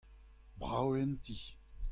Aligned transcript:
Brav 0.59 0.87
eo 0.89 0.91
an 1.01 1.11
ti. 1.23 1.37